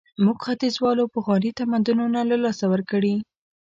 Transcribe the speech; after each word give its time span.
موږ 0.23 0.37
ختیځوالو 0.45 1.11
پخواني 1.15 1.51
تمدنونه 1.59 2.19
له 2.31 2.37
لاسه 2.43 2.65
ورکړي. 2.73 3.15